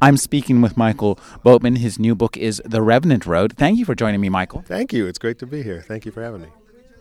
I'm 0.00 0.16
speaking 0.16 0.60
with 0.60 0.76
Michael 0.76 1.18
Boatman. 1.42 1.76
His 1.76 1.98
new 1.98 2.14
book 2.14 2.36
is 2.36 2.60
The 2.64 2.82
Revenant 2.82 3.24
Road. 3.24 3.54
Thank 3.56 3.78
you 3.78 3.84
for 3.84 3.94
joining 3.94 4.20
me, 4.20 4.28
Michael. 4.28 4.62
Thank 4.66 4.92
you. 4.92 5.06
It's 5.06 5.18
great 5.18 5.38
to 5.38 5.46
be 5.46 5.62
here. 5.62 5.80
Thank 5.80 6.04
you 6.04 6.12
for 6.12 6.22
having 6.22 6.42
me. 6.42 6.48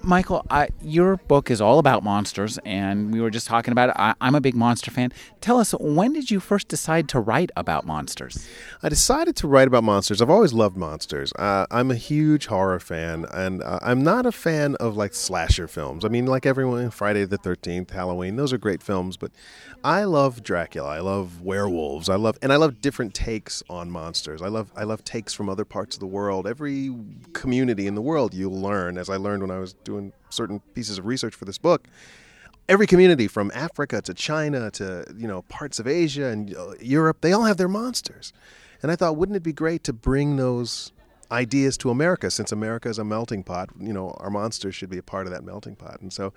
Michael, 0.06 0.46
I, 0.52 0.70
your 0.84 1.18
book 1.18 1.50
is 1.50 1.60
all 1.60 1.80
about 1.80 2.04
monsters, 2.04 2.60
and 2.64 3.12
we 3.12 3.20
were 3.20 3.32
just 3.32 3.48
talking 3.48 3.72
about 3.72 3.90
it. 3.90 3.96
I, 3.98 4.14
am 4.22 4.36
a 4.36 4.42
big 4.42 4.54
monster 4.54 4.92
fan. 4.92 5.12
Tell 5.42 5.60
us, 5.60 5.74
when 5.80 6.14
did 6.14 6.30
you 6.30 6.40
first 6.40 6.68
decide 6.68 7.10
to 7.10 7.20
write 7.20 7.50
about 7.58 7.88
monsters? 7.88 8.48
I 8.84 8.90
decided 8.90 9.36
to 9.38 9.48
write 9.48 9.68
about 9.68 9.84
monsters. 9.84 10.22
I've 10.22 10.30
always 10.30 10.54
loved 10.54 10.78
monsters. 10.78 11.34
Uh, 11.34 11.66
I'm 11.72 11.90
a 11.90 11.96
huge 11.96 12.46
horror 12.46 12.80
fan, 12.80 13.26
and 13.34 13.64
uh, 13.64 13.80
I'm 13.82 14.04
not 14.04 14.28
a 14.28 14.32
fan 14.32 14.76
of 14.76 14.96
like 14.96 15.16
slasher 15.16 15.68
films. 15.68 16.06
I 16.06 16.10
mean, 16.10 16.28
like 16.28 16.46
everyone, 16.46 16.92
Friday 16.92 17.26
the 17.26 17.40
13th, 17.40 17.90
Halloween, 17.90 18.36
those 18.36 18.54
are 18.54 18.60
great 18.60 18.84
films, 18.84 19.18
but 19.18 19.32
I 19.84 20.04
love 20.04 20.44
Dracula. 20.44 20.88
I 20.88 21.00
love 21.00 21.42
werewolves. 21.42 22.10
I 22.10 22.16
love, 22.16 22.38
and 22.44 22.54
I 22.54 22.58
love 22.58 22.80
different 22.80 23.16
takes 23.16 23.64
on 23.72 23.90
monsters. 23.90 24.44
I 24.44 24.50
love, 24.50 24.72
I 24.76 24.84
love 24.84 25.04
takes 25.04 25.34
from 25.34 25.50
other 25.50 25.66
parts 25.66 25.96
of 25.96 26.00
the 26.00 26.06
world. 26.06 26.46
Every 26.46 26.94
community 27.34 27.88
in 27.88 27.96
the 27.96 28.04
world, 28.04 28.36
you'll 28.36 28.62
learn, 28.62 29.00
as 29.00 29.10
I 29.10 29.16
learned 29.16 29.42
when 29.42 29.52
I 29.52 29.58
was 29.58 29.74
doing 29.74 29.95
doing 29.96 30.14
certain 30.30 30.60
pieces 30.74 30.98
of 30.98 31.06
research 31.06 31.34
for 31.36 31.46
this 31.46 31.58
book, 31.58 31.88
every 32.68 32.88
community 32.88 33.28
from 33.28 33.52
Africa 33.54 34.02
to 34.02 34.14
China 34.14 34.72
to 34.72 35.06
you 35.18 35.28
know 35.28 35.44
parts 35.44 35.80
of 35.80 35.88
Asia 35.88 36.26
and 36.26 36.56
uh, 36.56 36.74
Europe, 36.82 37.22
they 37.22 37.34
all 37.34 37.46
have 37.46 37.58
their 37.58 37.68
monsters. 37.68 38.34
And 38.82 38.92
I 38.92 38.96
thought, 38.96 39.16
wouldn't 39.16 39.36
it 39.36 39.44
be 39.44 39.54
great 39.54 39.84
to 39.86 39.94
bring 39.94 40.36
those 40.36 40.92
ideas 41.32 41.76
to 41.78 41.90
America 41.90 42.30
since 42.30 42.52
America 42.52 42.90
is 42.90 43.00
a 43.00 43.06
melting 43.06 43.44
pot? 43.44 43.70
You 43.80 43.94
know, 43.94 44.12
our 44.18 44.30
monsters 44.30 44.76
should 44.76 44.90
be 44.90 44.98
a 44.98 45.04
part 45.04 45.26
of 45.28 45.34
that 45.34 45.44
melting 45.44 45.76
pot. 45.76 46.02
And 46.02 46.14
so 46.14 46.34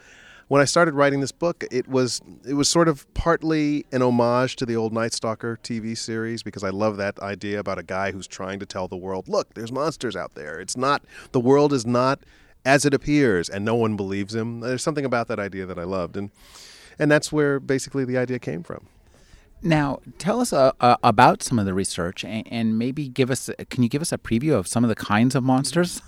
when 0.48 0.62
I 0.62 0.64
started 0.64 0.94
writing 0.94 1.20
this 1.20 1.32
book, 1.32 1.64
it 1.70 1.86
was 1.88 2.22
it 2.46 2.54
was 2.54 2.68
sort 2.68 2.88
of 2.88 3.12
partly 3.14 3.84
an 3.92 4.02
homage 4.02 4.56
to 4.56 4.66
the 4.66 4.76
old 4.76 4.92
Night 4.92 5.12
Stalker 5.12 5.58
TV 5.62 5.96
series 5.96 6.42
because 6.42 6.64
I 6.64 6.70
love 6.70 6.96
that 6.96 7.18
idea 7.20 7.58
about 7.58 7.78
a 7.78 7.82
guy 7.82 8.12
who's 8.12 8.26
trying 8.26 8.58
to 8.60 8.66
tell 8.66 8.88
the 8.88 8.96
world, 8.96 9.28
look, 9.28 9.54
there's 9.54 9.72
monsters 9.72 10.16
out 10.16 10.34
there. 10.34 10.58
It's 10.58 10.76
not 10.76 11.02
the 11.32 11.40
world 11.40 11.72
is 11.72 11.84
not 11.84 12.20
as 12.68 12.84
it 12.84 12.92
appears, 12.92 13.48
and 13.48 13.64
no 13.64 13.74
one 13.74 13.96
believes 13.96 14.34
him. 14.34 14.60
There's 14.60 14.82
something 14.82 15.06
about 15.06 15.26
that 15.28 15.38
idea 15.38 15.64
that 15.64 15.78
I 15.78 15.84
loved, 15.84 16.16
and 16.16 16.30
and 16.98 17.10
that's 17.10 17.32
where 17.32 17.58
basically 17.58 18.04
the 18.04 18.18
idea 18.18 18.38
came 18.38 18.62
from. 18.62 18.86
Now, 19.62 20.00
tell 20.18 20.40
us 20.40 20.52
uh, 20.52 20.72
uh, 20.80 20.96
about 21.02 21.42
some 21.42 21.58
of 21.58 21.66
the 21.66 21.74
research, 21.74 22.24
and, 22.24 22.46
and, 22.50 22.78
maybe 22.78 23.08
give 23.08 23.30
us. 23.30 23.50
Can 23.70 23.82
you 23.82 23.88
give 23.88 24.02
us 24.02 24.12
a 24.12 24.18
preview 24.18 24.52
of 24.54 24.68
some 24.68 24.84
of 24.84 24.88
the 24.88 24.94
kinds 24.94 25.34
of 25.34 25.42
monsters? 25.42 26.02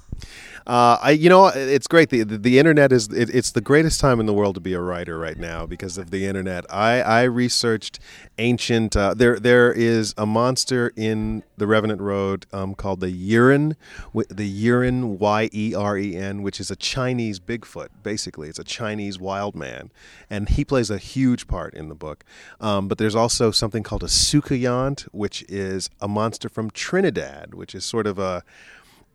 Uh, 0.67 0.99
I, 1.03 1.11
you 1.13 1.29
know, 1.29 1.49
it's 1.49 1.87
great. 1.87 2.11
The, 2.11 2.23
the, 2.23 2.39
the 2.39 2.59
internet 2.59 2.93
is 2.93 3.09
it, 3.09 3.35
it's 3.35 3.51
the 3.51 3.61
greatest 3.61 3.99
time 3.99 4.21
in 4.21 4.27
the 4.27 4.35
world 4.35 4.55
to 4.55 4.61
be 4.61 4.75
a 4.75 4.81
writer 4.81 5.19
right 5.19 5.39
now 5.39 5.67
because 5.67 5.99
of 5.99 6.11
the 6.11 6.27
internet. 6.27 6.65
I, 6.71 7.01
I 7.01 7.23
researched 7.23 7.99
ancient. 8.39 8.97
Uh, 8.97 9.15
there 9.15 9.39
there 9.39 9.73
is 9.73 10.15
a 10.17 10.27
monster 10.27 10.93
in 10.97 11.43
the 11.57 11.67
Revenant 11.67 12.01
Road 12.01 12.47
um, 12.53 12.75
called 12.75 13.01
the 13.01 13.09
Yeren, 13.11 13.75
the 14.13 14.67
Yeren 14.67 15.19
Y 15.19 15.49
E 15.53 15.75
R 15.75 15.99
E 15.99 16.17
N, 16.17 16.43
which 16.43 16.61
is 16.61 16.71
a 16.71 16.77
Chinese 16.77 17.41
Bigfoot. 17.41 17.89
Basically, 18.03 18.49
it's 18.49 18.59
a 18.59 18.65
Chinese 18.65 19.19
wild 19.19 19.57
man, 19.57 19.91
and 20.29 20.49
he 20.49 20.65
plays 20.65 20.91
a 20.91 20.99
huge 20.99 21.49
part 21.49 21.75
in 21.75 21.89
the 21.89 21.95
book. 21.95 22.25
Um, 22.61 22.87
but 22.87 22.99
there's 22.99 23.15
also 23.15 23.51
something 23.51 23.83
called 23.83 24.03
a 24.03 24.09
soucouyant, 24.09 25.03
which 25.13 25.43
is 25.49 25.91
a 26.01 26.09
monster 26.09 26.49
from 26.49 26.71
Trinidad, 26.71 27.55
which 27.55 27.75
is 27.75 27.85
sort 27.85 28.07
of 28.07 28.19
a 28.19 28.45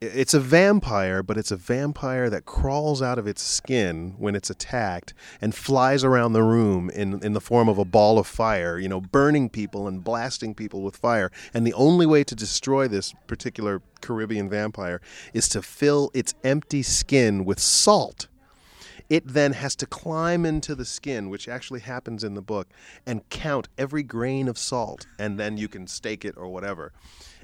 it's 0.01 0.33
a 0.33 0.39
vampire, 0.39 1.23
but 1.23 1.38
it's 1.38 1.51
a 1.51 1.56
vampire 1.56 2.29
that 2.29 2.45
crawls 2.45 3.01
out 3.01 3.17
of 3.17 3.28
its 3.28 3.41
skin 3.41 4.16
when 4.17 4.35
it's 4.35 4.50
attacked 4.50 5.13
and 5.39 5.56
flies 5.56 6.03
around 6.03 6.33
the 6.33 6.44
room 6.44 6.89
in, 6.89 7.23
in 7.23 7.33
the 7.33 7.41
form 7.41 7.69
of 7.69 7.78
a 7.78 7.85
ball 7.85 8.19
of 8.19 8.28
fire, 8.28 8.78
you 8.78 8.89
know, 8.89 9.00
burning 9.00 9.50
people 9.50 9.88
and 9.88 10.03
blasting 10.03 10.53
people 10.53 10.81
with 10.81 10.97
fire. 10.97 11.31
And 11.53 11.66
the 11.66 11.73
only 11.73 12.06
way 12.06 12.23
to 12.25 12.35
destroy 12.35 12.88
this 12.88 13.13
particular 13.28 13.81
Caribbean 14.01 14.50
vampire 14.50 15.01
is 15.33 15.47
to 15.50 15.61
fill 15.61 16.12
its 16.13 16.33
empty 16.44 16.83
skin 16.83 17.45
with 17.45 17.59
salt. 17.59 18.27
It 19.09 19.27
then 19.27 19.53
has 19.53 19.75
to 19.77 19.85
climb 19.85 20.45
into 20.45 20.73
the 20.73 20.85
skin, 20.85 21.29
which 21.29 21.47
actually 21.47 21.81
happens 21.81 22.23
in 22.23 22.33
the 22.33 22.41
book, 22.41 22.67
and 23.06 23.27
count 23.29 23.67
every 23.77 24.01
grain 24.01 24.47
of 24.47 24.57
salt, 24.57 25.06
and 25.19 25.39
then 25.39 25.57
you 25.57 25.67
can 25.67 25.85
stake 25.85 26.25
it 26.25 26.35
or 26.35 26.47
whatever. 26.47 26.91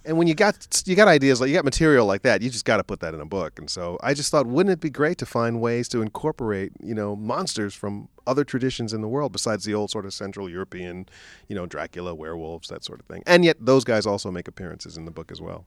And 0.03 0.17
when 0.17 0.27
you 0.27 0.33
got 0.33 0.81
you 0.85 0.95
got 0.95 1.07
ideas 1.07 1.39
like 1.39 1.49
you 1.49 1.55
got 1.55 1.65
material 1.65 2.05
like 2.05 2.23
that, 2.23 2.41
you 2.41 2.49
just 2.49 2.65
got 2.65 2.77
to 2.77 2.83
put 2.83 2.99
that 3.01 3.13
in 3.13 3.21
a 3.21 3.25
book. 3.25 3.59
And 3.59 3.69
so 3.69 3.99
I 4.01 4.13
just 4.13 4.31
thought, 4.31 4.47
wouldn't 4.47 4.73
it 4.73 4.79
be 4.79 4.89
great 4.89 5.17
to 5.19 5.25
find 5.25 5.61
ways 5.61 5.87
to 5.89 6.01
incorporate, 6.01 6.71
you 6.81 6.95
know, 6.95 7.15
monsters 7.15 7.75
from 7.75 8.09
other 8.25 8.43
traditions 8.43 8.93
in 8.93 9.01
the 9.01 9.07
world 9.07 9.31
besides 9.31 9.63
the 9.63 9.73
old 9.73 9.91
sort 9.91 10.05
of 10.05 10.13
Central 10.13 10.49
European, 10.49 11.07
you 11.47 11.55
know, 11.55 11.65
Dracula, 11.65 12.15
werewolves, 12.15 12.69
that 12.69 12.83
sort 12.83 12.99
of 12.99 13.05
thing. 13.05 13.21
And 13.27 13.45
yet 13.45 13.57
those 13.59 13.83
guys 13.83 14.05
also 14.05 14.31
make 14.31 14.47
appearances 14.47 14.97
in 14.97 15.05
the 15.05 15.11
book 15.11 15.31
as 15.31 15.39
well. 15.39 15.65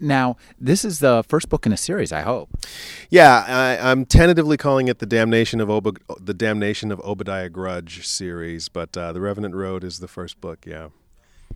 Now, 0.00 0.36
this 0.58 0.84
is 0.84 0.98
the 0.98 1.24
first 1.28 1.48
book 1.48 1.66
in 1.66 1.72
a 1.72 1.76
series. 1.76 2.12
I 2.12 2.22
hope. 2.22 2.50
Yeah, 3.10 3.44
I, 3.46 3.90
am 3.90 4.04
tentatively 4.04 4.56
calling 4.56 4.88
it 4.88 4.98
the 4.98 5.06
Damnation 5.06 5.60
of 5.60 5.70
Ob- 5.70 6.00
the 6.20 6.34
Damnation 6.34 6.90
of 6.90 7.00
Obadiah 7.00 7.48
Grudge 7.48 8.06
series, 8.06 8.68
but 8.68 8.96
uh, 8.96 9.12
the 9.12 9.20
Revenant 9.20 9.54
Road 9.54 9.84
is 9.84 10.00
the 10.00 10.08
first 10.08 10.40
book. 10.40 10.66
Yeah. 10.66 10.88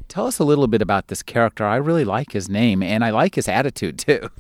Tell 0.09 0.27
us 0.27 0.39
a 0.39 0.45
little 0.45 0.67
bit 0.67 0.81
about 0.81 1.09
this 1.09 1.23
character. 1.23 1.65
I 1.65 1.77
really 1.77 2.05
like 2.05 2.33
his 2.33 2.49
name, 2.49 2.83
and 2.83 3.05
I 3.05 3.11
like 3.11 3.35
his 3.35 3.47
attitude 3.47 3.99
too. 4.07 4.31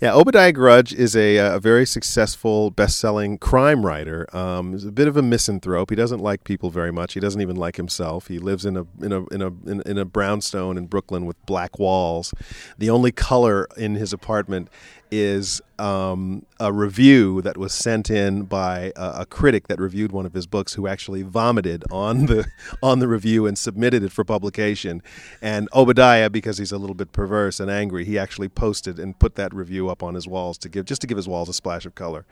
Yeah, 0.00 0.14
Obadiah 0.14 0.52
Grudge 0.52 0.94
is 0.94 1.14
a, 1.14 1.36
a 1.36 1.60
very 1.60 1.84
successful, 1.84 2.70
best-selling 2.70 3.36
crime 3.36 3.84
writer. 3.84 4.26
Um, 4.34 4.72
he's 4.72 4.86
a 4.86 4.92
bit 4.92 5.08
of 5.08 5.16
a 5.18 5.22
misanthrope. 5.22 5.90
He 5.90 5.96
doesn't 5.96 6.20
like 6.20 6.44
people 6.44 6.70
very 6.70 6.90
much. 6.90 7.12
He 7.12 7.20
doesn't 7.20 7.40
even 7.40 7.56
like 7.56 7.76
himself. 7.76 8.28
He 8.28 8.38
lives 8.38 8.64
in 8.64 8.76
a 8.78 8.86
in 9.00 9.12
a 9.12 9.26
in 9.26 9.42
a 9.42 9.48
in, 9.70 9.82
in 9.82 9.98
a 9.98 10.04
brownstone 10.04 10.78
in 10.78 10.86
Brooklyn 10.86 11.26
with 11.26 11.36
black 11.44 11.78
walls. 11.78 12.32
The 12.78 12.88
only 12.88 13.12
color 13.12 13.68
in 13.76 13.96
his 13.96 14.12
apartment 14.12 14.68
is 15.10 15.60
um, 15.78 16.46
a 16.58 16.72
review 16.72 17.42
that 17.42 17.56
was 17.56 17.72
sent 17.72 18.10
in 18.10 18.42
by 18.44 18.92
a, 18.96 19.20
a, 19.20 19.26
critic 19.26 19.68
that 19.68 19.80
reviewed 19.80 20.12
one 20.12 20.26
of 20.26 20.34
his 20.34 20.46
books, 20.46 20.74
who 20.74 20.86
actually 20.86 21.22
vomited 21.22 21.84
on 21.90 22.26
the 22.26 22.46
on 22.82 22.98
the 22.98 23.08
review 23.08 23.46
and 23.46 23.56
submitted 23.58 24.02
it 24.02 24.12
for 24.12 24.24
publication. 24.24 25.02
And 25.42 25.68
Obadiah, 25.74 26.28
because 26.28 26.58
he's 26.58 26.72
a 26.72 26.78
little 26.78 26.94
bit 26.94 27.12
perverse 27.12 27.60
and 27.60 27.70
angry, 27.70 28.04
he 28.04 28.18
actually 28.18 28.48
posted 28.48 28.98
and 28.98 29.18
put 29.18 29.36
that 29.36 29.54
review 29.54 29.88
up 29.88 30.02
on 30.02 30.14
his 30.14 30.28
walls 30.28 30.58
to 30.58 30.68
give 30.68 30.84
just 30.84 31.00
to 31.00 31.06
give 31.06 31.16
his 31.16 31.28
walls 31.28 31.48
a 31.48 31.54
splash 31.54 31.86
of 31.86 31.94
color. 31.94 32.26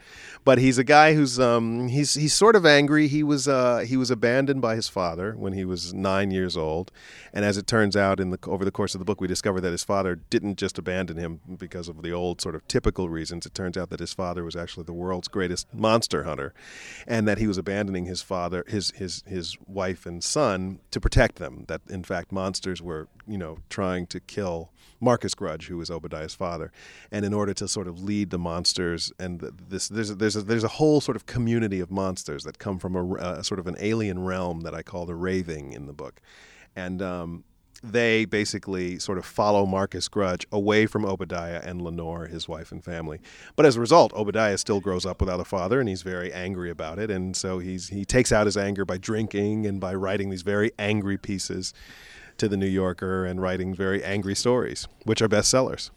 But 0.44 0.58
he's 0.58 0.78
a 0.78 0.84
guy 0.84 1.14
who's 1.14 1.40
um, 1.40 1.88
he's 1.88 2.14
he's 2.14 2.34
sort 2.34 2.56
of 2.56 2.66
angry. 2.66 3.08
He 3.08 3.22
was 3.22 3.48
uh, 3.48 3.78
he 3.78 3.96
was 3.96 4.10
abandoned 4.10 4.60
by 4.60 4.74
his 4.74 4.88
father 4.88 5.32
when 5.32 5.52
he 5.54 5.64
was 5.64 5.94
nine 5.94 6.30
years 6.30 6.56
old, 6.56 6.92
and 7.32 7.44
as 7.44 7.56
it 7.56 7.66
turns 7.66 7.96
out, 7.96 8.20
in 8.20 8.30
the 8.30 8.38
over 8.46 8.64
the 8.64 8.70
course 8.70 8.94
of 8.94 8.98
the 8.98 9.04
book, 9.04 9.20
we 9.20 9.26
discover 9.26 9.60
that 9.60 9.72
his 9.72 9.84
father 9.84 10.16
didn't 10.16 10.58
just 10.58 10.78
abandon 10.78 11.16
him 11.16 11.40
because 11.58 11.88
of 11.88 12.02
the 12.02 12.12
old 12.12 12.40
sort 12.40 12.54
of 12.54 12.66
typical 12.68 13.08
reasons. 13.08 13.46
It 13.46 13.54
turns 13.54 13.76
out 13.76 13.90
that 13.90 14.00
his 14.00 14.12
father 14.12 14.44
was 14.44 14.56
actually 14.56 14.84
the 14.84 14.92
world's 14.92 15.28
greatest 15.28 15.72
monster 15.72 16.24
hunter, 16.24 16.52
and 17.06 17.26
that 17.26 17.38
he 17.38 17.46
was 17.46 17.58
abandoning 17.58 18.04
his 18.04 18.22
father, 18.22 18.64
his 18.68 18.90
his 18.92 19.22
his 19.26 19.56
wife 19.66 20.04
and 20.06 20.22
son 20.22 20.80
to 20.90 21.00
protect 21.00 21.36
them. 21.36 21.64
That 21.68 21.80
in 21.88 22.04
fact 22.04 22.32
monsters 22.68 22.82
were 22.82 23.08
you 23.26 23.38
know 23.38 23.58
trying 23.68 24.06
to 24.06 24.20
kill 24.20 24.70
Marcus 25.00 25.34
Grudge, 25.34 25.68
who 25.68 25.76
was 25.76 25.90
Obadiah's 25.90 26.34
father, 26.34 26.72
and 27.12 27.24
in 27.24 27.32
order 27.32 27.54
to 27.54 27.68
sort 27.68 27.86
of 27.86 28.02
lead 28.02 28.30
the 28.30 28.38
monsters 28.38 29.12
and 29.18 29.40
this 29.40 29.88
there's 29.88 30.10
a, 30.10 30.14
there's 30.14 30.36
a, 30.36 30.42
there's 30.42 30.64
a 30.64 30.68
whole 30.78 31.00
sort 31.00 31.16
of 31.16 31.26
community 31.26 31.80
of 31.80 31.90
monsters 31.90 32.44
that 32.44 32.58
come 32.58 32.78
from 32.78 32.96
a, 32.96 33.14
a 33.14 33.44
sort 33.44 33.60
of 33.60 33.66
an 33.66 33.76
alien 33.80 34.24
realm 34.24 34.62
that 34.62 34.74
I 34.74 34.82
call 34.82 35.06
the 35.06 35.14
Raving 35.14 35.72
in 35.72 35.86
the 35.86 35.92
book, 35.92 36.20
and 36.76 37.00
um, 37.00 37.44
they 37.82 38.24
basically 38.24 38.98
sort 38.98 39.18
of 39.18 39.24
follow 39.24 39.64
Marcus 39.64 40.08
Grudge 40.08 40.46
away 40.50 40.86
from 40.86 41.04
Obadiah 41.04 41.60
and 41.64 41.80
Lenore, 41.80 42.26
his 42.26 42.48
wife 42.48 42.72
and 42.72 42.82
family. 42.84 43.20
But 43.54 43.66
as 43.66 43.76
a 43.76 43.80
result, 43.80 44.12
Obadiah 44.14 44.58
still 44.58 44.80
grows 44.80 45.06
up 45.06 45.20
without 45.20 45.38
a 45.38 45.44
father, 45.44 45.78
and 45.78 45.88
he's 45.88 46.02
very 46.02 46.32
angry 46.32 46.70
about 46.70 46.98
it. 46.98 47.08
And 47.10 47.36
so 47.36 47.60
he's 47.60 47.88
he 47.88 48.04
takes 48.04 48.32
out 48.32 48.46
his 48.46 48.56
anger 48.56 48.84
by 48.84 48.98
drinking 48.98 49.66
and 49.66 49.80
by 49.80 49.94
writing 49.94 50.30
these 50.30 50.42
very 50.42 50.72
angry 50.78 51.16
pieces 51.16 51.72
to 52.38 52.48
the 52.48 52.56
New 52.56 52.66
Yorker 52.66 53.24
and 53.24 53.40
writing 53.40 53.74
very 53.74 54.02
angry 54.02 54.34
stories, 54.34 54.88
which 55.04 55.20
are 55.22 55.28
bestsellers. 55.28 55.90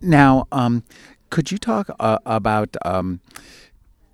Now, 0.00 0.46
um, 0.50 0.84
could 1.30 1.50
you 1.50 1.58
talk 1.58 1.88
uh, 1.98 2.18
about 2.26 2.76
um, 2.84 3.20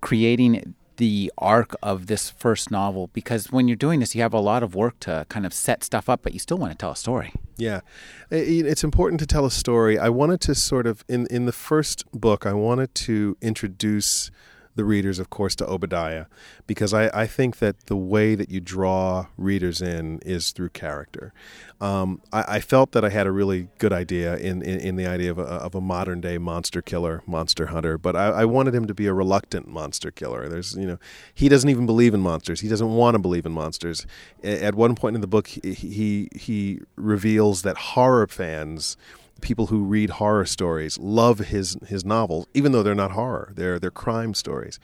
creating 0.01 0.75
the 0.97 1.31
arc 1.37 1.75
of 1.81 2.07
this 2.07 2.29
first 2.29 2.69
novel? 2.69 3.07
Because 3.13 3.51
when 3.51 3.67
you're 3.67 3.75
doing 3.75 3.99
this, 3.99 4.13
you 4.13 4.21
have 4.21 4.33
a 4.33 4.39
lot 4.39 4.63
of 4.63 4.75
work 4.75 4.99
to 5.01 5.25
kind 5.29 5.45
of 5.45 5.53
set 5.53 5.83
stuff 5.83 6.09
up, 6.09 6.21
but 6.21 6.33
you 6.33 6.39
still 6.39 6.57
want 6.57 6.71
to 6.71 6.77
tell 6.77 6.91
a 6.91 6.95
story. 6.95 7.33
Yeah, 7.57 7.81
it's 8.29 8.83
important 8.83 9.19
to 9.21 9.25
tell 9.25 9.45
a 9.45 9.51
story. 9.51 9.97
I 9.97 10.09
wanted 10.09 10.41
to 10.41 10.55
sort 10.55 10.85
of 10.85 11.03
in 11.09 11.25
in 11.27 11.45
the 11.45 11.51
first 11.51 12.05
book, 12.13 12.45
I 12.45 12.53
wanted 12.53 12.93
to 12.95 13.35
introduce 13.41 14.29
the 14.79 14.85
readers, 14.85 15.19
of 15.19 15.29
course, 15.29 15.55
to 15.57 15.67
Obadiah, 15.67 16.25
because 16.65 16.93
I, 16.93 17.09
I 17.13 17.27
think 17.27 17.57
that 17.57 17.87
the 17.87 17.97
way 17.97 18.33
that 18.33 18.49
you 18.49 18.61
draw 18.61 19.27
readers 19.35 19.81
in 19.81 20.19
is 20.19 20.51
through 20.51 20.69
character. 20.69 21.33
Um, 21.81 22.21
I, 22.31 22.55
I, 22.55 22.59
felt 22.61 22.93
that 22.93 23.03
I 23.03 23.09
had 23.09 23.27
a 23.27 23.31
really 23.31 23.67
good 23.77 23.91
idea 23.91 24.37
in, 24.37 24.61
in, 24.61 24.79
in 24.79 24.95
the 24.95 25.05
idea 25.05 25.31
of 25.31 25.37
a, 25.37 25.43
of 25.43 25.75
a, 25.75 25.81
modern 25.81 26.21
day 26.21 26.37
monster 26.37 26.81
killer, 26.81 27.23
monster 27.27 27.67
hunter, 27.67 27.97
but 27.97 28.15
I, 28.15 28.27
I, 28.27 28.45
wanted 28.45 28.73
him 28.73 28.87
to 28.87 28.93
be 28.93 29.07
a 29.07 29.13
reluctant 29.13 29.67
monster 29.67 30.11
killer. 30.11 30.47
There's, 30.47 30.75
you 30.75 30.87
know, 30.87 30.97
he 31.33 31.49
doesn't 31.49 31.69
even 31.69 31.85
believe 31.85 32.13
in 32.13 32.21
monsters. 32.21 32.61
He 32.61 32.69
doesn't 32.69 32.89
want 32.89 33.15
to 33.15 33.19
believe 33.19 33.45
in 33.45 33.51
monsters. 33.51 34.07
At 34.43 34.75
one 34.75 34.95
point 34.95 35.15
in 35.15 35.21
the 35.21 35.27
book, 35.27 35.47
he, 35.47 35.73
he, 35.73 36.29
he 36.33 36.81
reveals 36.95 37.63
that 37.63 37.77
horror 37.77 38.27
fans 38.27 38.95
people 39.39 39.67
who 39.67 39.83
read 39.83 40.11
horror 40.11 40.45
stories 40.45 40.97
love 40.97 41.39
his 41.39 41.77
his 41.87 42.05
novels, 42.05 42.47
even 42.53 42.71
though 42.71 42.83
they're 42.83 42.95
not 42.95 43.11
horror; 43.11 43.51
they're 43.55 43.79
they're 43.79 43.91
crime 43.91 44.33
stories. 44.33 44.79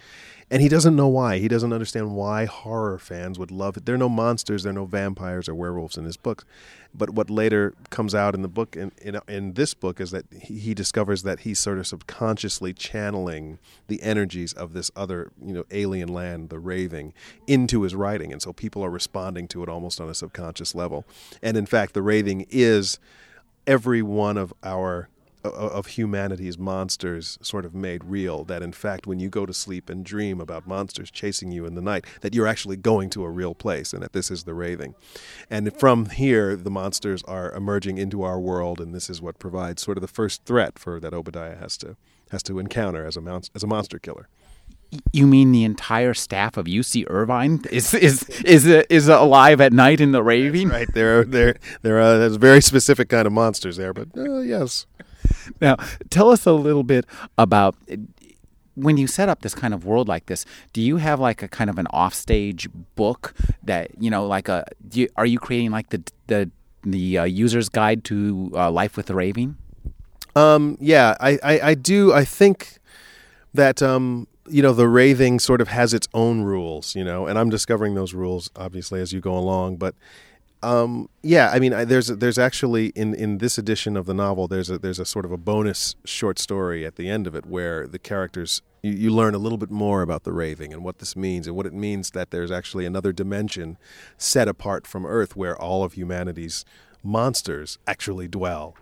And 0.52 0.62
he 0.62 0.70
doesn't 0.70 0.96
know 0.96 1.08
why. 1.08 1.40
He 1.40 1.48
doesn't 1.48 1.74
understand 1.74 2.16
why 2.16 2.46
horror 2.46 3.00
fans 3.00 3.40
would 3.40 3.50
love 3.50 3.78
it. 3.78 3.88
There 3.88 3.96
are 3.96 4.00
no 4.00 4.10
monsters, 4.10 4.62
there 4.62 4.70
are 4.70 4.74
no 4.74 4.86
vampires 4.86 5.50
or 5.50 5.56
werewolves 5.56 5.98
in 5.98 6.06
his 6.06 6.18
books. 6.18 6.46
But 6.94 7.10
what 7.10 7.32
later 7.32 7.74
comes 7.90 8.14
out 8.14 8.36
in 8.36 8.44
the 8.44 8.48
book, 8.48 8.76
in, 8.76 8.92
in, 9.02 9.20
in 9.28 9.54
this 9.54 9.74
book, 9.74 10.00
is 10.00 10.12
that 10.12 10.26
he, 10.32 10.60
he 10.60 10.74
discovers 10.76 11.24
that 11.24 11.42
he's 11.42 11.60
sort 11.60 11.80
of 11.80 11.88
subconsciously 11.88 12.74
channeling 12.74 13.58
the 13.88 14.02
energies 14.04 14.54
of 14.54 14.74
this 14.74 14.92
other, 14.96 15.32
you 15.44 15.54
know, 15.54 15.66
alien 15.72 16.10
land, 16.10 16.50
the 16.50 16.60
raving, 16.60 17.14
into 17.48 17.82
his 17.82 17.96
writing. 17.96 18.32
And 18.32 18.40
so 18.40 18.54
people 18.54 18.86
are 18.86 18.92
responding 18.92 19.48
to 19.48 19.64
it 19.64 19.70
almost 19.70 20.00
on 20.00 20.10
a 20.10 20.14
subconscious 20.14 20.76
level. 20.76 21.06
And 21.42 21.58
in 21.58 21.66
fact, 21.66 21.96
the 21.96 22.04
raving 22.04 22.46
is 22.52 23.00
every 23.68 24.02
one 24.02 24.38
of 24.38 24.54
our 24.64 25.10
of 25.44 25.88
humanity's 25.88 26.58
monsters 26.58 27.38
sort 27.42 27.66
of 27.66 27.76
made 27.76 28.04
real 28.04 28.44
that 28.46 28.64
in 28.64 28.72
fact 28.72 29.06
when 29.06 29.20
you 29.20 29.30
go 29.30 29.46
to 29.46 29.54
sleep 29.54 29.90
and 29.90 30.04
dream 30.04 30.42
about 30.42 30.68
monsters 30.68 31.12
chasing 31.12 31.52
you 31.52 31.66
in 31.66 31.76
the 31.76 31.82
night 31.82 32.06
that 32.22 32.34
you're 32.34 32.48
actually 32.48 32.76
going 32.76 33.10
to 33.10 33.24
a 33.24 33.30
real 33.30 33.54
place 33.54 33.94
and 33.94 34.02
that 34.02 34.14
this 34.14 34.32
is 34.32 34.44
the 34.44 34.54
raving. 34.54 34.96
And 35.50 35.72
from 35.78 36.08
here 36.08 36.56
the 36.56 36.72
monsters 36.72 37.22
are 37.24 37.52
emerging 37.52 37.98
into 37.98 38.24
our 38.24 38.40
world 38.40 38.82
and 38.82 38.94
this 38.94 39.10
is 39.10 39.22
what 39.22 39.40
provides 39.40 39.82
sort 39.82 39.98
of 39.98 40.02
the 40.02 40.08
first 40.08 40.44
threat 40.46 40.80
for 40.80 41.00
that 41.00 41.14
Obadiah 41.14 41.58
has 41.58 41.78
to 41.78 41.96
has 42.32 42.42
to 42.44 42.60
encounter 42.60 43.06
as 43.06 43.16
a 43.16 43.22
mon- 43.22 43.44
as 43.54 43.64
a 43.64 43.68
monster 43.68 44.00
killer 44.00 44.28
you 45.12 45.28
mean 45.28 45.52
the 45.52 45.64
entire 45.64 46.14
staff 46.14 46.58
of 46.58 46.66
UC 46.66 47.06
Irvine 47.10 47.64
is 47.72 47.94
is 47.94 48.24
is 48.42 48.66
is 48.66 49.08
alive 49.08 49.62
at 49.62 49.74
night 49.74 50.00
in 50.00 50.12
the 50.12 50.24
raving? 50.24 50.70
That's 50.70 50.80
right, 50.80 50.94
there 50.94 51.20
are 51.20 51.26
there 51.26 51.56
there 51.82 52.00
are 52.00 52.18
there's 52.18 52.38
very 52.38 52.62
specific 52.62 53.10
kind 53.10 53.28
of 53.28 53.34
monsters 53.34 53.78
there, 53.78 53.94
but 53.94 54.10
uh, 54.18 54.40
yes. 54.40 54.86
Now, 55.60 55.78
tell 56.10 56.30
us 56.30 56.46
a 56.46 56.54
little 56.54 56.84
bit 56.84 57.06
about 57.38 57.76
when 58.76 58.98
you 58.98 59.08
set 59.08 59.30
up 59.30 59.42
this 59.42 59.56
kind 59.56 59.74
of 59.74 59.86
world 59.86 60.08
like 60.08 60.28
this. 60.28 60.46
Do 60.74 60.82
you 60.82 60.98
have 60.98 61.20
like 61.20 61.42
a 61.42 61.48
kind 61.48 61.70
of 61.70 61.78
an 61.78 61.88
offstage 61.88 62.68
book 62.96 63.34
that 63.64 63.92
you 64.00 64.10
know, 64.10 64.26
like 64.26 64.50
a? 64.50 64.66
You, 64.92 65.10
are 65.16 65.26
you 65.26 65.40
creating 65.40 65.72
like 65.72 65.90
the 65.90 66.04
the 66.28 66.52
the 66.84 67.18
uh, 67.20 67.24
user's 67.24 67.70
guide 67.70 68.04
to 68.06 68.52
uh, 68.56 68.72
life 68.72 68.98
with 68.98 69.08
the 69.08 69.16
raving? 69.16 69.58
Um, 70.36 70.78
yeah, 70.82 71.16
I, 71.20 71.40
I, 71.42 71.60
I 71.62 71.74
do. 71.76 72.14
I 72.14 72.26
think 72.26 72.78
that 73.54 73.82
um, 73.82 74.28
you 74.48 74.62
know 74.62 74.74
the 74.74 74.88
raving 74.88 75.40
sort 75.40 75.62
of 75.62 75.68
has 75.70 75.94
its 75.94 76.08
own 76.14 76.42
rules 76.42 76.96
you 76.96 77.04
know 77.04 77.28
and 77.28 77.38
i'm 77.38 77.50
discovering 77.50 77.96
those 77.96 78.14
rules 78.14 78.50
obviously 78.56 79.00
as 79.00 79.12
you 79.12 79.20
go 79.20 79.38
along 79.38 79.76
but 79.78 79.96
um, 80.64 81.10
yeah 81.22 81.52
i 81.54 81.60
mean 81.60 81.74
I, 81.74 81.86
there's 81.86 82.08
there's 82.08 82.40
actually 82.40 82.88
in 82.90 83.14
in 83.14 83.38
this 83.38 83.58
edition 83.58 83.96
of 83.96 84.08
the 84.08 84.14
novel 84.14 84.48
there's 84.48 84.70
a 84.70 84.80
there's 84.80 85.00
a 85.00 85.06
sort 85.06 85.26
of 85.26 85.32
a 85.32 85.38
bonus 85.38 85.96
short 86.06 86.40
story 86.40 86.86
at 86.86 86.96
the 86.96 87.08
end 87.08 87.28
of 87.28 87.36
it 87.36 87.46
where 87.46 87.88
the 87.88 88.00
characters 88.00 88.62
you, 88.82 88.94
you 88.94 89.10
learn 89.12 89.36
a 89.36 89.38
little 89.38 89.60
bit 89.60 89.70
more 89.70 90.02
about 90.02 90.24
the 90.24 90.32
raving 90.32 90.74
and 90.74 90.84
what 90.84 91.00
this 91.00 91.16
means 91.16 91.46
and 91.46 91.56
what 91.56 91.68
it 91.68 91.74
means 91.74 92.12
that 92.12 92.32
there's 92.32 92.52
actually 92.52 92.86
another 92.86 93.12
dimension 93.12 93.78
set 94.18 94.48
apart 94.48 94.88
from 94.88 95.06
earth 95.06 95.36
where 95.36 95.60
all 95.60 95.84
of 95.84 95.94
humanity's 95.94 96.66
monsters 97.04 97.78
actually 97.86 98.28
dwell 98.28 98.76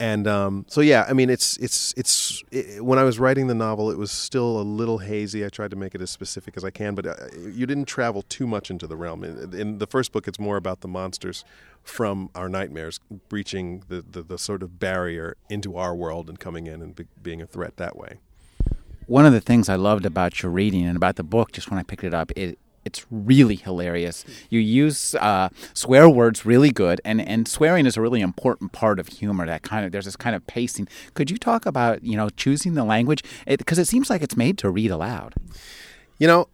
and 0.00 0.28
um, 0.28 0.64
so 0.68 0.80
yeah, 0.80 1.06
I 1.08 1.12
mean, 1.12 1.28
it's 1.28 1.56
it's 1.56 1.92
it's 1.96 2.42
it, 2.52 2.84
when 2.84 2.98
I 2.98 3.02
was 3.02 3.18
writing 3.18 3.48
the 3.48 3.54
novel, 3.54 3.90
it 3.90 3.98
was 3.98 4.12
still 4.12 4.60
a 4.60 4.62
little 4.62 4.98
hazy. 4.98 5.44
I 5.44 5.48
tried 5.48 5.70
to 5.72 5.76
make 5.76 5.94
it 5.94 6.00
as 6.00 6.10
specific 6.10 6.56
as 6.56 6.64
I 6.64 6.70
can, 6.70 6.94
but 6.94 7.06
uh, 7.06 7.14
you 7.34 7.66
didn't 7.66 7.86
travel 7.86 8.22
too 8.22 8.46
much 8.46 8.70
into 8.70 8.86
the 8.86 8.96
realm. 8.96 9.24
In, 9.24 9.52
in, 9.54 9.78
the 9.78 9.86
first 9.88 10.12
book, 10.12 10.28
it's 10.28 10.38
more 10.38 10.56
about 10.56 10.82
the 10.82 10.88
monsters 10.88 11.44
from 11.82 12.30
our 12.34 12.48
nightmares 12.48 13.00
breaching 13.28 13.82
the, 13.88 14.04
the, 14.08 14.22
the 14.22 14.38
sort 14.38 14.62
of 14.62 14.78
barrier 14.78 15.36
into 15.50 15.76
our 15.76 15.94
world 15.94 16.28
and 16.28 16.38
coming 16.38 16.66
in 16.66 16.80
and 16.80 16.94
be, 16.94 17.06
being 17.20 17.42
a 17.42 17.46
threat 17.46 17.76
that 17.76 17.96
way. 17.96 18.18
One 19.06 19.26
of 19.26 19.32
the 19.32 19.40
things 19.40 19.68
I 19.68 19.76
loved 19.76 20.06
about 20.06 20.42
your 20.42 20.52
reading 20.52 20.86
and 20.86 20.96
about 20.96 21.16
the 21.16 21.24
book, 21.24 21.52
just 21.52 21.70
when 21.70 21.78
I 21.78 21.82
picked 21.82 22.04
it 22.04 22.14
up, 22.14 22.30
it 22.36 22.58
it's 22.84 23.06
really 23.10 23.56
hilarious. 23.56 24.24
You 24.50 24.60
use 24.60 25.14
uh, 25.16 25.48
swear 25.74 26.08
words 26.08 26.46
really 26.46 26.70
good, 26.70 27.00
and, 27.04 27.20
and 27.20 27.46
swearing 27.46 27.86
is 27.86 27.96
a 27.96 28.00
really 28.00 28.20
important 28.20 28.72
part 28.72 28.98
of 28.98 29.08
humor. 29.08 29.46
That 29.46 29.62
kind 29.62 29.84
of 29.84 29.92
there's 29.92 30.06
this 30.06 30.16
kind 30.16 30.34
of 30.34 30.46
pacing. 30.46 30.88
Could 31.14 31.30
you 31.30 31.36
talk 31.36 31.66
about 31.66 32.02
you 32.02 32.16
know 32.16 32.28
choosing 32.30 32.74
the 32.74 32.84
language 32.84 33.22
because 33.46 33.78
it, 33.78 33.82
it, 33.82 33.88
seems 33.88 34.10
like 34.10 34.22
it's 34.22 34.36
made 34.36 34.58
to 34.58 34.70
read 34.70 34.90
aloud. 34.90 35.34
You 36.18 36.26
know, 36.26 36.48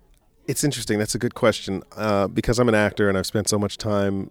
it's 0.46 0.64
interesting. 0.64 0.98
That's 0.98 1.14
a 1.14 1.18
good 1.18 1.34
question 1.34 1.82
uh, 1.96 2.28
because 2.28 2.58
I'm 2.58 2.68
an 2.68 2.74
actor 2.74 3.08
and 3.08 3.16
I've 3.16 3.26
spent 3.26 3.48
so 3.48 3.58
much 3.58 3.78
time 3.78 4.30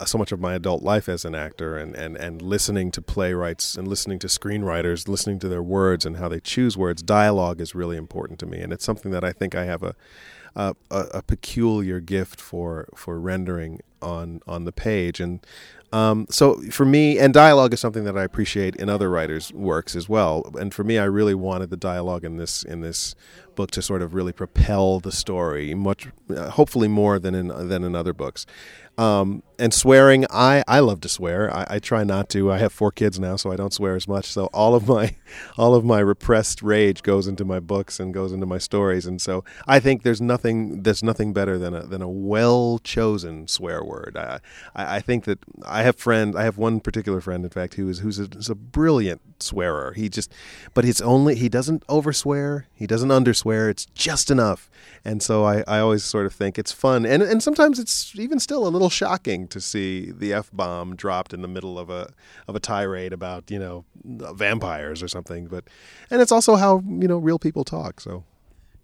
uh, 0.00 0.04
so 0.04 0.16
much 0.16 0.30
of 0.30 0.40
my 0.40 0.54
adult 0.54 0.82
life 0.82 1.08
as 1.08 1.24
an 1.24 1.34
actor 1.34 1.76
and, 1.76 1.94
and, 1.96 2.16
and 2.16 2.40
listening 2.40 2.90
to 2.92 3.02
playwrights 3.02 3.76
and 3.76 3.88
listening 3.88 4.18
to 4.20 4.28
screenwriters, 4.28 5.08
listening 5.08 5.38
to 5.40 5.48
their 5.48 5.62
words 5.62 6.06
and 6.06 6.18
how 6.18 6.28
they 6.28 6.40
choose 6.40 6.76
words. 6.76 7.02
Dialogue 7.02 7.60
is 7.60 7.74
really 7.74 7.96
important 7.96 8.38
to 8.38 8.46
me, 8.46 8.60
and 8.60 8.72
it's 8.72 8.84
something 8.84 9.10
that 9.10 9.24
I 9.24 9.32
think 9.32 9.54
I 9.54 9.64
have 9.64 9.82
a 9.82 9.96
a, 10.56 10.74
a, 10.90 11.22
peculiar 11.22 12.00
gift 12.00 12.40
for 12.40 12.88
for 12.94 13.20
rendering 13.20 13.80
on 14.02 14.40
on 14.46 14.64
the 14.64 14.72
page. 14.72 15.20
And 15.20 15.44
um, 15.92 16.26
so 16.30 16.60
for 16.70 16.84
me 16.84 17.18
and 17.18 17.32
dialogue 17.32 17.72
is 17.72 17.80
something 17.80 18.04
that 18.04 18.16
I 18.16 18.24
appreciate 18.24 18.76
in 18.76 18.88
other 18.88 19.10
writers 19.10 19.52
works 19.52 19.96
as 19.96 20.08
well 20.08 20.50
and 20.58 20.72
for 20.72 20.84
me 20.84 20.98
I 20.98 21.04
really 21.04 21.34
wanted 21.34 21.70
the 21.70 21.76
dialogue 21.76 22.24
in 22.24 22.36
this 22.36 22.62
in 22.62 22.80
this 22.80 23.14
book 23.54 23.70
to 23.72 23.82
sort 23.82 24.02
of 24.02 24.14
really 24.14 24.32
propel 24.32 25.00
the 25.00 25.12
story 25.12 25.74
much 25.74 26.08
uh, 26.30 26.50
hopefully 26.50 26.88
more 26.88 27.18
than 27.18 27.34
in 27.34 27.48
than 27.68 27.84
in 27.84 27.94
other 27.94 28.12
books 28.12 28.46
um, 28.98 29.44
and 29.60 29.72
swearing, 29.72 30.26
I, 30.28 30.64
I 30.66 30.80
love 30.80 31.00
to 31.02 31.08
swear. 31.08 31.54
I, 31.54 31.66
I, 31.70 31.78
try 31.78 32.02
not 32.02 32.28
to. 32.30 32.50
I 32.50 32.58
have 32.58 32.72
four 32.72 32.90
kids 32.90 33.20
now, 33.20 33.36
so 33.36 33.52
I 33.52 33.56
don't 33.56 33.72
swear 33.72 33.94
as 33.94 34.08
much. 34.08 34.26
So 34.26 34.46
all 34.46 34.74
of 34.74 34.88
my 34.88 35.14
all 35.56 35.76
of 35.76 35.84
my 35.84 36.00
repressed 36.00 36.62
rage 36.62 37.04
goes 37.04 37.28
into 37.28 37.44
my 37.44 37.60
books 37.60 38.00
and 38.00 38.12
goes 38.12 38.32
into 38.32 38.44
my 38.44 38.58
stories. 38.58 39.06
And 39.06 39.20
so 39.20 39.44
I 39.68 39.78
think 39.78 40.02
there's 40.02 40.20
nothing 40.20 40.82
there's 40.82 41.04
nothing 41.04 41.32
better 41.32 41.58
than 41.58 41.74
a 41.74 41.86
than 41.86 42.02
a 42.02 42.08
well 42.08 42.80
chosen 42.82 43.46
swear 43.46 43.84
word. 43.84 44.16
I, 44.16 44.40
I, 44.74 44.96
I 44.96 45.00
think 45.00 45.26
that 45.26 45.38
have 45.82 45.96
friends. 45.96 46.36
I 46.36 46.44
have 46.44 46.58
one 46.58 46.80
particular 46.80 47.20
friend, 47.20 47.44
in 47.44 47.50
fact, 47.50 47.74
who 47.74 47.88
is 47.88 48.00
who's 48.00 48.18
a, 48.18 48.28
a 48.50 48.54
brilliant 48.54 49.42
swearer. 49.42 49.92
He 49.92 50.08
just, 50.08 50.32
but 50.74 50.84
it's 50.84 51.00
only 51.00 51.34
he 51.34 51.48
doesn't 51.48 51.84
overswear. 51.88 52.66
He 52.74 52.86
doesn't 52.86 53.10
underswear. 53.10 53.68
It's 53.68 53.86
just 53.86 54.30
enough. 54.30 54.70
And 55.04 55.22
so 55.22 55.44
I, 55.44 55.64
I 55.66 55.78
always 55.78 56.04
sort 56.04 56.26
of 56.26 56.32
think 56.32 56.58
it's 56.58 56.72
fun, 56.72 57.06
and 57.06 57.22
and 57.22 57.42
sometimes 57.42 57.78
it's 57.78 58.14
even 58.16 58.38
still 58.38 58.66
a 58.66 58.70
little 58.70 58.90
shocking 58.90 59.48
to 59.48 59.60
see 59.60 60.10
the 60.10 60.32
f 60.32 60.50
bomb 60.52 60.96
dropped 60.96 61.32
in 61.32 61.42
the 61.42 61.48
middle 61.48 61.78
of 61.78 61.90
a 61.90 62.12
of 62.46 62.56
a 62.56 62.60
tirade 62.60 63.12
about 63.12 63.50
you 63.50 63.58
know 63.58 63.84
vampires 64.04 65.02
or 65.02 65.08
something. 65.08 65.46
But 65.46 65.64
and 66.10 66.20
it's 66.20 66.32
also 66.32 66.56
how 66.56 66.82
you 66.86 67.08
know 67.08 67.18
real 67.18 67.38
people 67.38 67.64
talk. 67.64 68.00
So. 68.00 68.24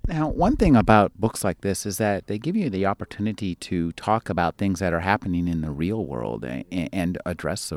Now, 0.07 0.29
one 0.29 0.57
thing 0.57 0.77
about 0.77 1.19
books 1.19 1.43
like 1.45 1.63
this 1.63 1.87
is 1.87 1.97
that 1.99 2.27
they 2.27 2.39
give 2.39 2.55
you 2.57 2.69
the 2.69 2.85
opportunity 2.85 3.55
to 3.57 3.93
talk 3.93 4.29
about 4.29 4.57
things 4.57 4.81
that 4.81 4.93
are 4.93 5.01
happening 5.01 5.49
in 5.49 5.63
the 5.63 5.71
real 5.71 6.05
world 6.05 6.45
and, 6.45 6.65
and 6.93 7.19
address 7.25 7.73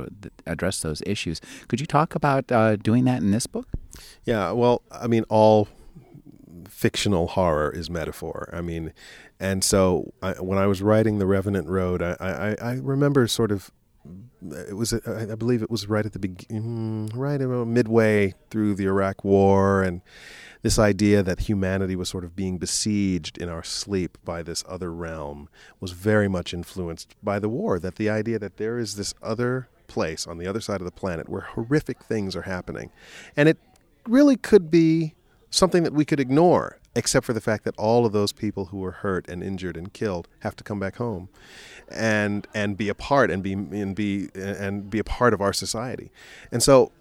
address 0.46 0.82
those 0.82 1.02
issues. 1.06 1.40
Could 1.68 1.80
you 1.80 1.86
talk 1.86 2.16
about 2.16 2.52
uh, 2.52 2.76
doing 2.76 3.06
that 3.06 3.22
in 3.22 3.32
this 3.32 3.48
book? 3.48 3.68
Yeah, 4.26 4.52
well, 4.52 4.82
I 4.92 5.08
mean, 5.08 5.24
all 5.30 5.70
fictional 6.68 7.28
horror 7.28 7.72
is 7.72 7.90
metaphor. 7.90 8.50
I 8.52 8.62
mean, 8.62 8.94
and 9.40 9.64
so 9.64 10.14
I, 10.22 10.34
when 10.34 10.58
I 10.58 10.68
was 10.68 10.82
writing 10.82 11.20
The 11.20 11.26
Revenant 11.26 11.68
Road, 11.68 12.02
I, 12.02 12.16
I, 12.20 12.56
I 12.62 12.74
remember 12.74 13.28
sort 13.28 13.52
of 13.52 13.72
it 14.42 14.76
was 14.76 14.94
uh, 14.94 15.28
I 15.32 15.36
believe 15.36 15.62
it 15.62 15.70
was 15.70 15.88
right 15.88 16.06
at 16.06 16.14
the 16.14 16.20
beginning, 16.20 17.10
mm, 17.10 17.16
right 17.16 17.40
midway 17.40 18.36
through 18.50 18.76
the 18.76 18.86
Iraq 18.86 19.24
War, 19.24 19.84
and 19.84 20.02
this 20.62 20.78
idea 20.80 21.24
that 21.24 21.42
humanity 21.42 21.96
was 21.96 22.10
sort 22.10 22.24
of 22.24 22.36
being 22.36 22.58
besieged 22.58 23.38
in 23.38 23.50
our 23.50 23.64
sleep 23.64 24.18
by 24.24 24.44
this 24.44 24.64
other 24.68 24.92
realm 24.92 25.50
was 25.80 25.92
very 25.92 26.28
much 26.28 26.54
influenced 26.54 27.16
by 27.24 27.40
the 27.40 27.50
war. 27.50 27.80
That 27.80 27.96
the 27.96 28.10
idea 28.10 28.40
that 28.40 28.58
there 28.58 28.78
is 28.78 28.96
this 28.96 29.14
other 29.22 29.70
place 29.88 30.28
on 30.28 30.38
the 30.38 30.48
other 30.48 30.62
side 30.62 30.82
of 30.82 30.86
the 30.86 30.92
planet 30.92 31.30
where 31.30 31.42
horrific 31.42 32.04
things 32.04 32.36
are 32.36 32.44
happening, 32.44 32.92
and 33.36 33.50
it 33.50 33.58
really 34.08 34.38
could 34.38 34.70
be 34.70 35.16
something 35.50 35.84
that 35.84 35.94
we 35.94 36.06
could 36.06 36.20
ignore. 36.20 36.80
Except 36.98 37.28
for 37.28 37.34
the 37.34 37.40
fact 37.40 37.64
that 37.64 37.76
all 37.78 38.08
of 38.08 38.12
those 38.12 38.34
people 38.34 38.66
who 38.66 38.78
were 38.78 38.92
hurt 38.92 39.30
and 39.30 39.44
injured 39.44 39.78
and 39.78 39.94
killed 39.94 40.28
have 40.40 40.56
to 40.56 40.64
come 40.64 40.80
back 40.80 40.96
home 40.96 41.30
and 41.90 42.48
and 42.56 42.76
be 42.76 42.90
a 42.90 42.96
part 42.96 43.30
and 43.30 43.44
be 43.44 43.54
and 43.54 43.96
be 43.96 44.30
and 44.36 44.90
be 44.90 44.98
a 44.98 45.04
part 45.04 45.34
of 45.34 45.40
our 45.40 45.54
society. 45.54 46.12
And 46.52 46.64
so 46.64 46.92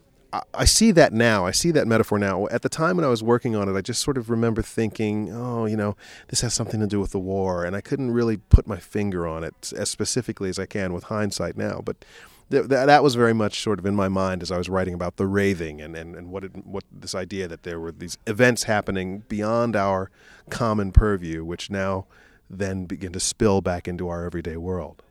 I 0.53 0.67
see 0.67 0.91
that 0.91 1.15
now. 1.15 1.47
I 1.47 1.51
see 1.51 1.71
that 1.71 1.87
metaphor 1.87 2.19
now. 2.19 2.47
At 2.49 2.61
the 2.61 2.69
time 2.69 2.97
when 2.97 3.07
I 3.07 3.09
was 3.09 3.23
working 3.23 3.57
on 3.57 3.71
it, 3.71 3.79
I 3.79 3.81
just 3.81 4.03
sort 4.03 4.19
of 4.19 4.29
remember 4.29 4.61
thinking, 4.61 5.33
oh, 5.33 5.65
you 5.65 5.77
know, 5.77 5.97
this 6.29 6.43
has 6.43 6.53
something 6.53 6.79
to 6.81 6.87
do 6.87 7.01
with 7.01 7.13
the 7.13 7.19
war. 7.19 7.65
And 7.65 7.75
I 7.75 7.81
couldn't 7.81 8.11
really 8.11 8.37
put 8.37 8.67
my 8.67 8.77
finger 8.77 9.27
on 9.27 9.45
it 9.45 9.73
as 9.75 9.89
specifically 9.89 10.51
as 10.51 10.59
I 10.59 10.67
can 10.67 10.93
with 10.93 11.05
hindsight 11.05 11.57
now. 11.57 11.81
But 11.83 12.05
th- 12.51 12.67
that 12.67 13.03
was 13.03 13.15
very 13.15 13.35
much 13.35 13.61
sort 13.61 13.79
of 13.79 13.87
in 13.87 13.95
my 13.95 14.09
mind 14.09 14.43
as 14.43 14.51
I 14.51 14.59
was 14.59 14.69
writing 14.69 14.95
about 14.95 15.17
the 15.17 15.27
raving 15.27 15.81
and, 15.81 15.97
and, 15.97 16.15
and 16.15 16.31
what, 16.31 16.45
it, 16.45 16.67
what 16.67 16.85
this 16.91 17.15
idea 17.15 17.49
that 17.49 17.63
there 17.63 17.81
were 17.81 17.93
these 17.93 18.19
events 18.27 18.65
happening 18.65 19.25
beyond 19.29 19.77
our 19.77 20.11
common 20.51 20.93
purview, 20.93 21.45
which 21.45 21.71
now 21.71 22.07
then 22.49 22.87
begin 22.87 23.13
to 23.13 23.21
spill 23.21 23.61
back 23.61 23.89
into 23.89 24.09
our 24.09 24.25
everyday 24.25 24.57
world. 24.57 25.03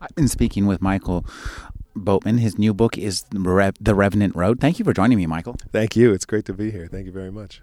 I've 0.00 0.14
been 0.14 0.28
speaking 0.28 0.66
with 0.66 0.80
Michael 0.80 1.26
Boatman. 1.94 2.38
His 2.38 2.58
new 2.58 2.72
book 2.72 2.96
is 2.96 3.24
The 3.30 3.94
Revenant 3.94 4.36
Road. 4.36 4.60
Thank 4.60 4.78
you 4.78 4.84
for 4.84 4.92
joining 4.92 5.18
me, 5.18 5.26
Michael. 5.26 5.56
Thank 5.72 5.96
you. 5.96 6.12
It's 6.12 6.24
great 6.24 6.44
to 6.46 6.54
be 6.54 6.70
here. 6.70 6.86
Thank 6.86 7.06
you 7.06 7.12
very 7.12 7.32
much. 7.32 7.62